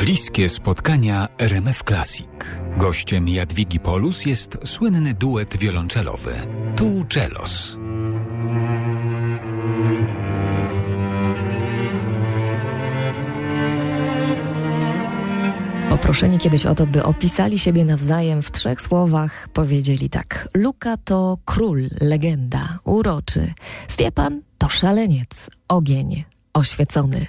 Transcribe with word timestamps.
Bliskie 0.00 0.48
spotkania 0.48 1.28
RMF 1.38 1.82
Classic. 1.82 2.28
Gościem 2.76 3.28
Jadwigi 3.28 3.80
Polus 3.80 4.26
jest 4.26 4.58
słynny 4.64 5.14
duet 5.14 5.56
wiolonczelowy 5.56 6.32
Tu 6.76 7.04
Celos. 7.08 7.76
Poproszeni 15.90 16.38
kiedyś 16.38 16.66
o 16.66 16.74
to, 16.74 16.86
by 16.86 17.02
opisali 17.02 17.58
siebie 17.58 17.84
nawzajem 17.84 18.42
w 18.42 18.50
trzech 18.50 18.82
słowach, 18.82 19.48
powiedzieli 19.52 20.10
tak. 20.10 20.48
Luka 20.54 20.96
to 20.96 21.38
król, 21.44 21.88
legenda, 22.00 22.78
uroczy. 22.84 23.52
Stiepan 23.88 24.42
to 24.58 24.68
szaleniec, 24.68 25.50
ogień, 25.68 26.24
oświecony. 26.52 27.26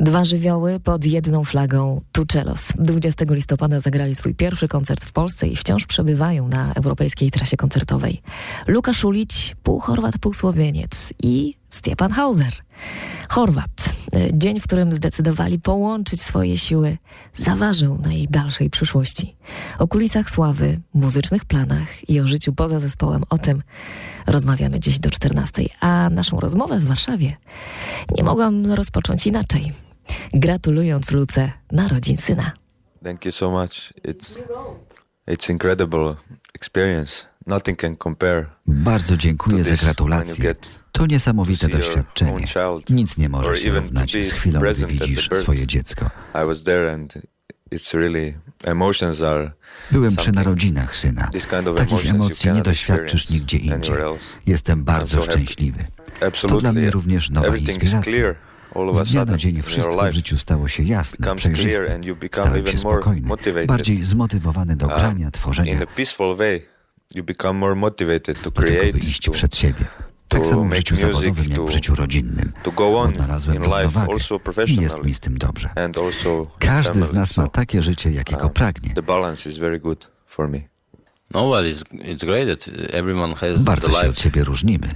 Dwa 0.00 0.24
żywioły 0.24 0.80
pod 0.80 1.04
jedną 1.04 1.44
flagą 1.44 2.00
Tuczelos. 2.12 2.68
20 2.78 3.24
listopada 3.28 3.80
zagrali 3.80 4.14
swój 4.14 4.34
pierwszy 4.34 4.68
koncert 4.68 5.04
w 5.04 5.12
Polsce 5.12 5.48
i 5.48 5.56
wciąż 5.56 5.86
przebywają 5.86 6.48
na 6.48 6.74
europejskiej 6.74 7.30
trasie 7.30 7.56
koncertowej. 7.56 8.22
Luka 8.66 8.92
Szulić, 8.92 9.56
pół 9.62 9.80
Chorwat, 9.80 10.18
pół 10.18 10.32
Słowieniec 10.32 11.12
i 11.22 11.54
Stiepan 11.70 12.10
Hauser. 12.10 12.52
Chorwat. 13.28 13.92
Dzień, 14.32 14.60
w 14.60 14.64
którym 14.64 14.92
zdecydowali 14.92 15.58
połączyć 15.58 16.22
swoje 16.22 16.58
siły, 16.58 16.98
zaważył 17.36 17.98
na 17.98 18.12
ich 18.12 18.30
dalszej 18.30 18.70
przyszłości. 18.70 19.36
O 19.78 19.88
kulisach 19.88 20.30
sławy, 20.30 20.80
muzycznych 20.94 21.44
planach 21.44 22.08
i 22.10 22.20
o 22.20 22.28
życiu 22.28 22.52
poza 22.52 22.80
zespołem, 22.80 23.22
o 23.30 23.38
tym 23.38 23.62
rozmawiamy 24.26 24.80
dziś 24.80 24.98
do 24.98 25.10
14. 25.10 25.62
A 25.80 26.10
naszą 26.10 26.40
rozmowę 26.40 26.78
w 26.78 26.84
Warszawie 26.84 27.36
nie 28.16 28.24
mogłam 28.24 28.72
rozpocząć 28.72 29.26
inaczej. 29.26 29.72
Gratulując 30.34 31.10
Luce 31.10 31.52
narodzin 31.72 32.18
syna. 32.18 32.52
Thank 33.04 33.24
you 33.24 33.32
so 33.32 33.50
much. 33.50 33.92
It's, 34.04 34.38
it's 35.28 35.50
incredible 35.50 36.16
experience. 36.54 37.24
Nothing 37.46 37.78
can 37.78 37.96
compare. 37.96 38.46
Bardzo 38.66 39.16
dziękuję 39.16 39.64
za 39.64 39.76
gratulacje. 39.76 40.54
To 40.92 41.06
niesamowite 41.06 41.68
doświadczenie. 41.68 42.44
Nic 42.90 43.18
nie 43.18 43.28
może 43.28 43.56
się 43.56 43.70
równać 43.70 44.16
z 44.26 44.32
chwilą, 44.32 44.60
gdy 44.60 44.86
widzisz 44.86 45.28
swoje 45.32 45.66
dziecko. 45.66 46.10
Byłem 49.90 50.16
przy 50.16 50.32
narodzinach 50.32 50.96
syna. 50.96 51.30
Takich 51.76 52.10
emocji 52.10 52.52
nie 52.52 52.62
doświadczysz 52.62 53.30
nigdzie 53.30 53.56
indziej. 53.56 53.94
Jestem 54.46 54.84
bardzo 54.84 55.22
szczęśliwy. 55.22 55.84
To 56.48 56.56
dla 56.60 56.72
mnie 56.72 56.90
również 56.90 57.30
nowa 57.30 57.56
inspiracja. 57.56 58.12
Z 59.04 59.10
dnia 59.10 59.24
na 59.24 59.36
dzień 59.36 59.62
wszystko 59.62 59.92
w 60.10 60.12
życiu 60.12 60.38
stało 60.38 60.68
się 60.68 60.82
jasne, 60.82 61.26
przejrzyste. 61.36 62.00
Stałem 62.32 62.66
się 62.66 62.78
spokojny, 62.78 63.28
bardziej 63.66 64.04
zmotywowany 64.04 64.76
do 64.76 64.86
grania, 64.86 65.30
tworzenia. 65.30 65.78
Do 68.44 68.50
tego, 68.50 68.92
by 68.92 68.98
iść 68.98 69.30
przed 69.30 69.56
siebie. 69.56 69.84
Tak 70.30 70.46
samo 70.46 70.64
w 70.64 70.74
życiu 70.74 70.96
zawodowym, 70.96 71.44
jak 71.50 71.60
w 71.66 71.70
życiu 71.70 71.94
rodzinnym. 71.94 72.52
Odnalazłem 73.14 73.56
równowagę 73.86 74.06
i 74.66 74.82
jest 74.82 75.02
mi 75.04 75.14
z 75.14 75.20
tym 75.20 75.38
dobrze. 75.38 75.70
Każdy 76.58 77.02
z 77.02 77.12
nas 77.12 77.36
ma 77.36 77.48
takie 77.48 77.82
życie, 77.82 78.10
jakiego 78.10 78.50
pragnie. 78.50 78.94
Bardzo 83.64 83.90
się 84.02 84.08
od 84.08 84.18
siebie 84.20 84.44
różnimy, 84.44 84.94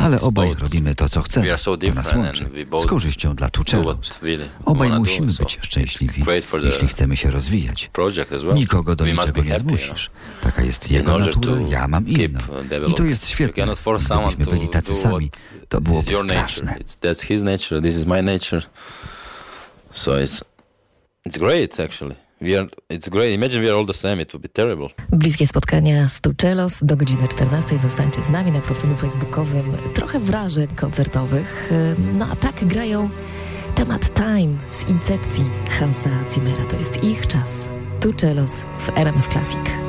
ale 0.00 0.20
obaj 0.20 0.54
robimy 0.58 0.94
to, 0.94 1.08
co 1.08 1.22
chcemy. 1.22 1.46
To 1.48 1.76
nas 1.94 2.12
łączy. 2.14 2.44
Z 2.82 2.86
korzyścią 2.86 3.34
dla 3.34 3.50
Tuczelos. 3.50 4.20
Obaj 4.64 4.90
musimy 4.98 5.26
być 5.38 5.58
szczęśliwi, 5.62 6.24
jeśli 6.62 6.88
chcemy 6.88 7.16
się 7.16 7.30
rozwijać. 7.30 7.90
Nikogo 8.54 8.96
do 8.96 9.04
niczego 9.06 9.42
nie 9.42 9.58
zmusisz. 9.58 10.10
Taka 10.42 10.62
jest 10.62 10.90
jego 10.90 11.18
natura, 11.18 11.60
ja 11.68 11.88
mam 11.88 12.08
inną. 12.08 12.40
I 12.88 12.94
to 12.94 13.04
jest 13.04 13.28
świetne. 13.28 13.66
Gdybyśmy 14.26 14.44
byli 14.54 14.68
tacy 14.68 14.94
sami, 14.94 15.30
to 15.68 15.80
byłoby 15.80 16.12
straszne. 16.14 16.78
So 19.92 20.10
it's, 20.12 20.42
it's 21.28 21.38
great 21.38 21.80
actually. 21.80 22.14
Are, 22.42 22.68
it's 22.90 23.08
great. 23.08 23.34
Imagine 23.34 23.62
we 23.62 23.68
are 23.70 23.76
all 23.76 23.86
the 23.86 23.94
same. 23.94 24.20
It 24.20 24.32
would 24.32 24.42
be 24.42 24.48
terrible. 24.48 24.88
Bliskie 25.12 25.46
spotkania 25.46 26.08
z 26.08 26.20
Tuczelos 26.20 26.84
do 26.84 26.96
godziny 26.96 27.28
14. 27.28 27.78
Zostańcie 27.78 28.22
z 28.22 28.30
nami 28.30 28.52
na 28.52 28.60
profilu 28.60 28.96
facebookowym. 28.96 29.72
Trochę 29.94 30.20
wrażeń 30.20 30.66
koncertowych. 30.66 31.70
No 31.98 32.26
a 32.32 32.36
tak 32.36 32.64
grają 32.64 33.10
temat 33.74 34.14
Time 34.14 34.58
z 34.70 34.88
Incepcji 34.88 35.44
Hansa 35.70 36.10
Zimmera. 36.34 36.64
To 36.64 36.76
jest 36.76 37.04
ich 37.04 37.26
czas. 37.26 37.70
Tuczelos 38.00 38.64
w 38.78 38.88
RMF 38.98 39.28
Classic. 39.28 39.85